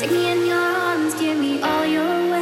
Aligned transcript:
Take 0.00 0.12
me 0.12 0.32
in 0.32 0.46
your 0.46 0.56
arms, 0.56 1.14
give 1.20 1.36
me 1.36 1.60
all 1.60 1.84
your 1.84 2.30
way. 2.30 2.39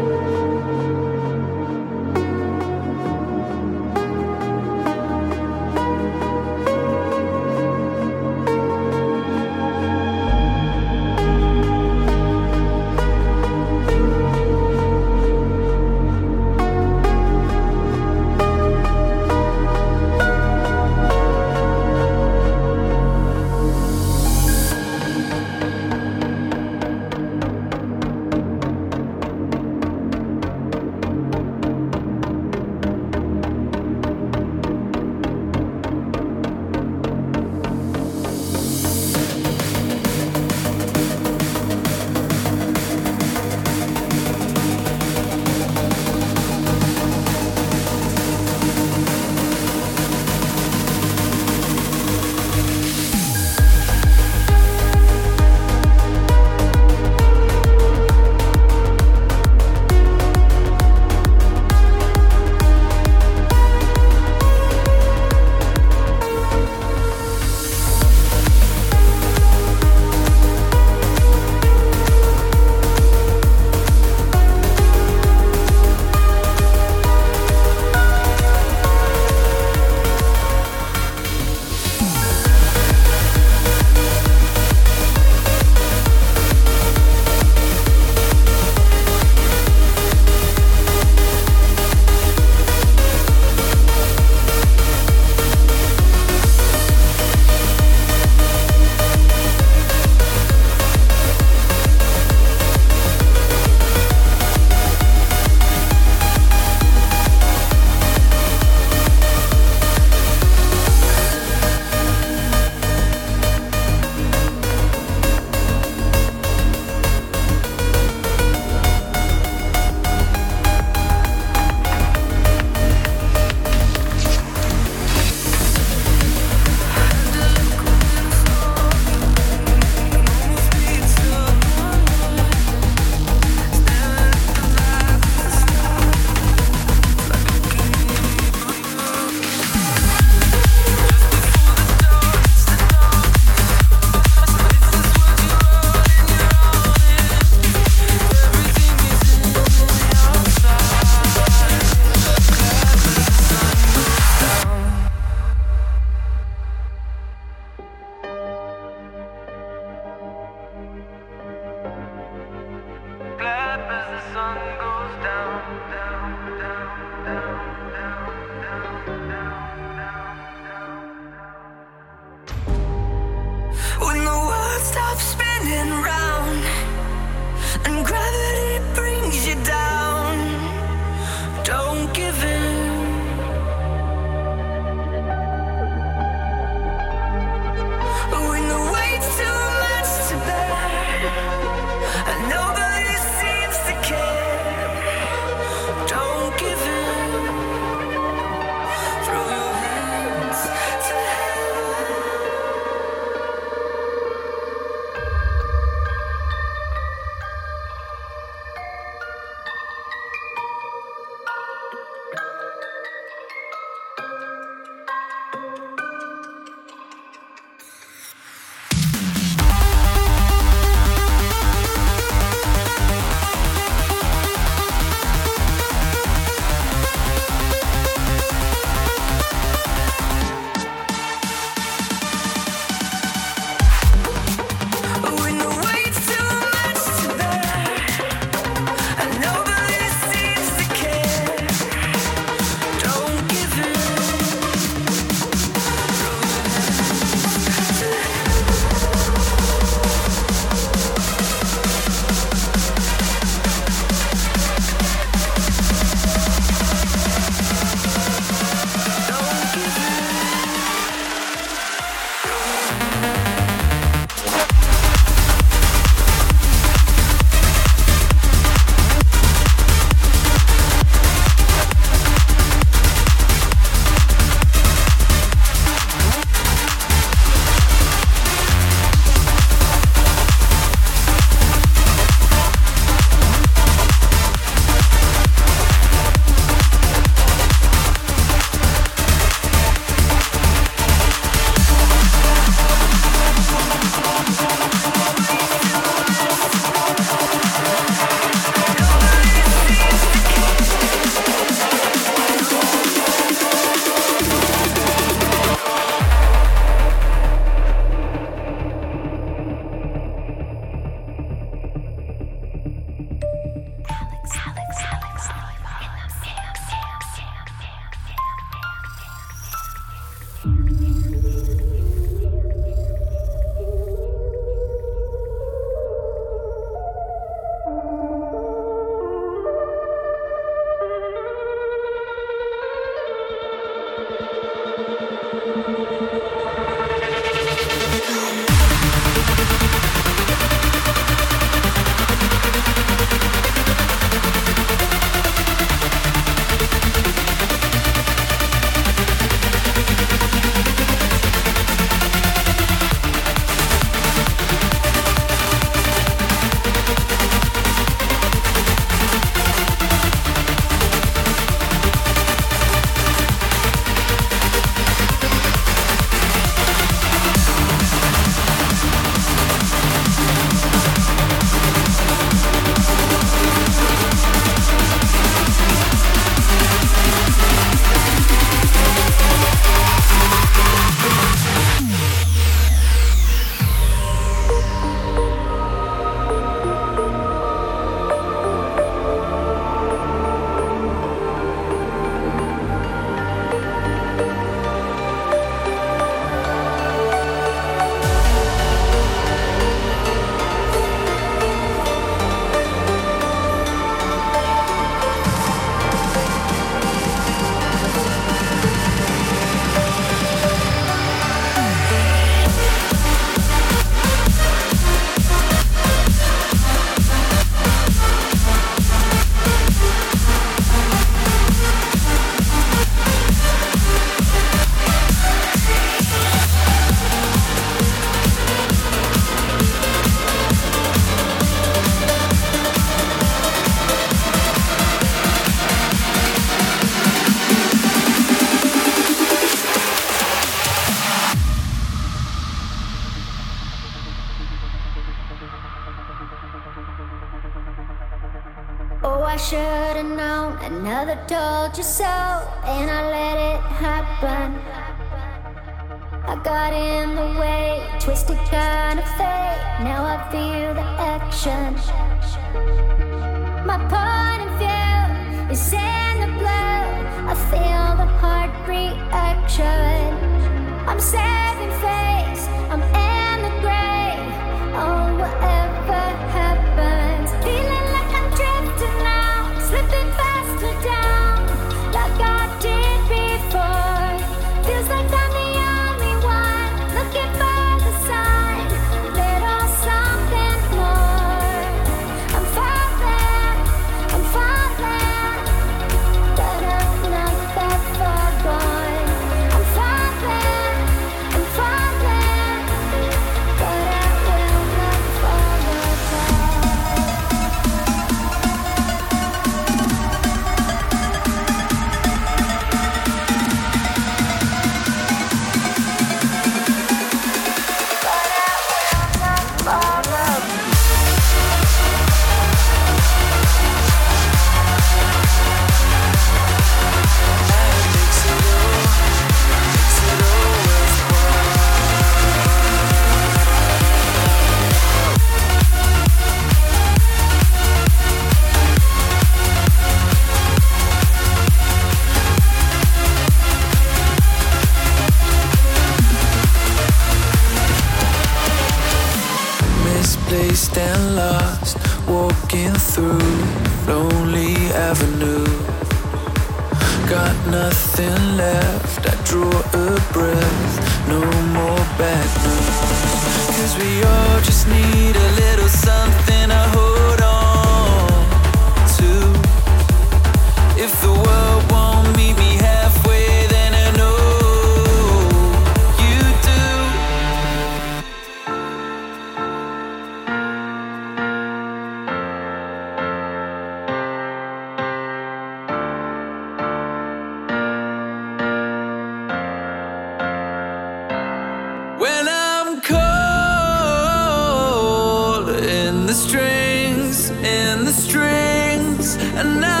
And 599.61 599.85
I 599.85 600.00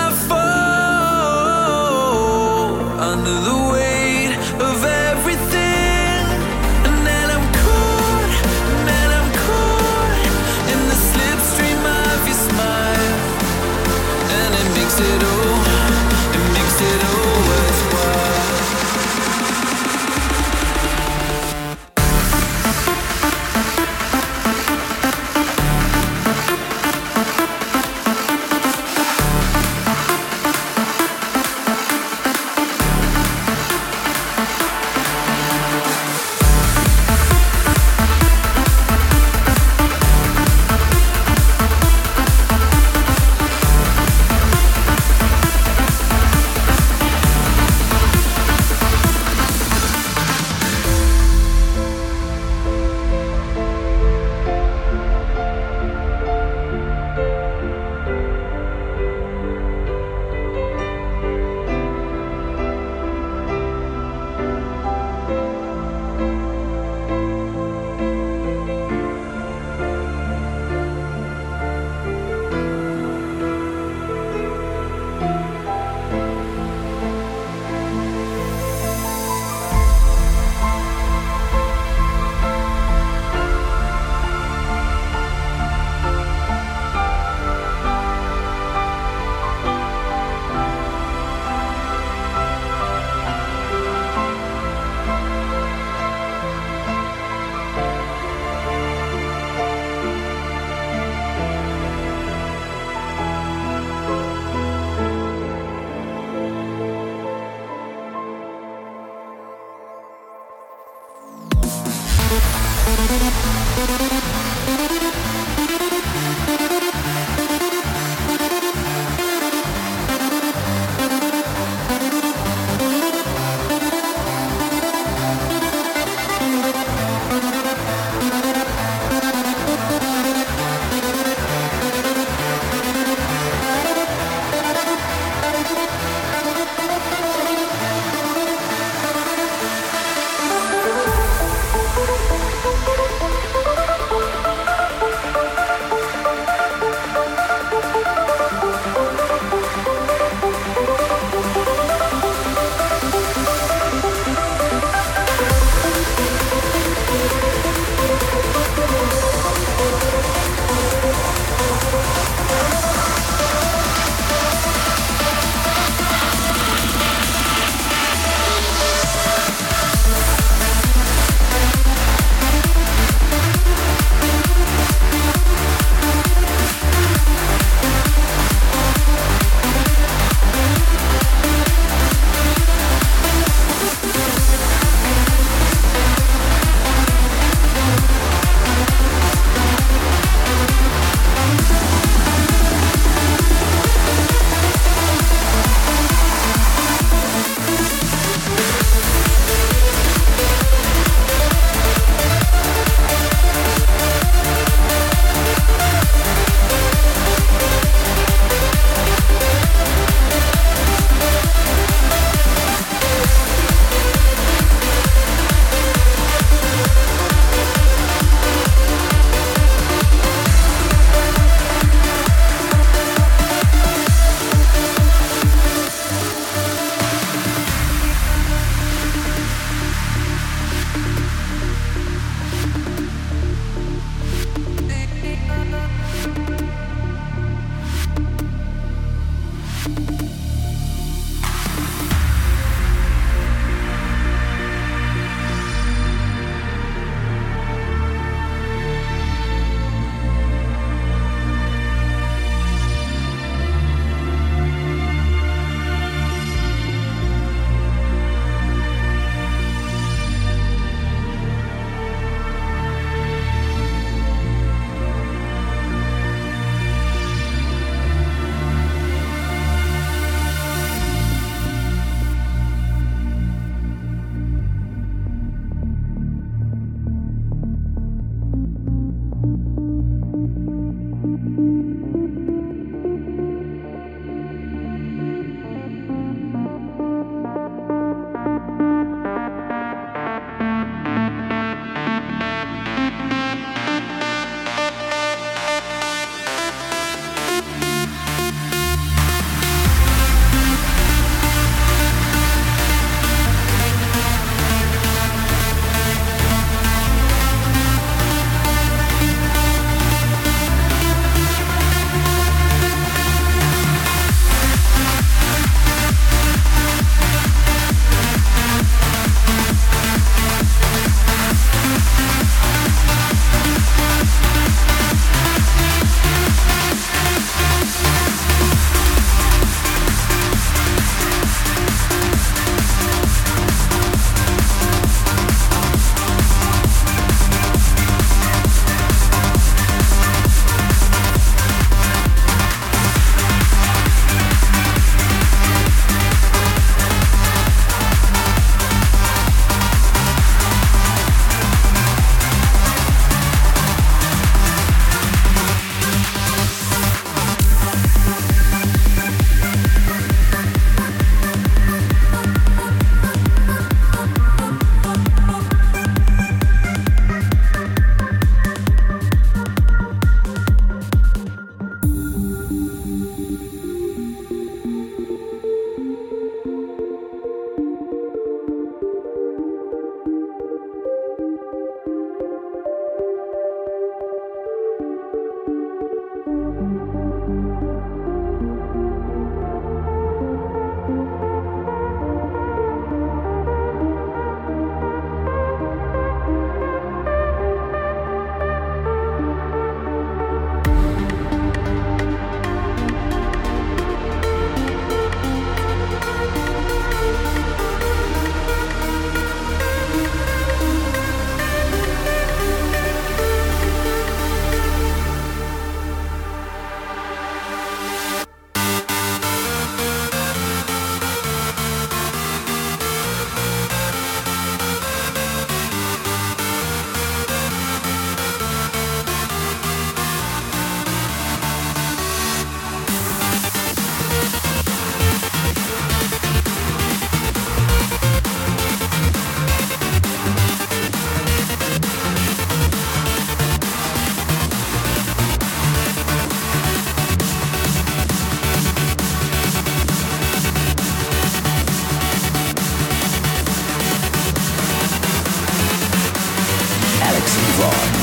run. 457.81 458.21